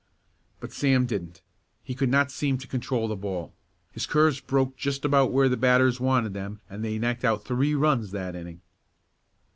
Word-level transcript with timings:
But 0.59 0.73
Sam 0.73 1.05
didn't. 1.05 1.43
He 1.83 1.93
could 1.93 2.09
not 2.09 2.31
seem 2.31 2.57
to 2.57 2.67
control 2.67 3.07
the 3.07 3.15
ball, 3.15 3.53
his 3.91 4.07
curves 4.07 4.39
broke 4.39 4.75
just 4.75 5.05
about 5.05 5.31
where 5.31 5.47
the 5.47 5.55
batters 5.55 5.99
wanted 5.99 6.33
them 6.33 6.59
and 6.67 6.83
they 6.83 6.97
knocked 6.97 7.23
out 7.23 7.45
three 7.45 7.75
runs 7.75 8.09
that 8.09 8.35
inning. 8.35 8.61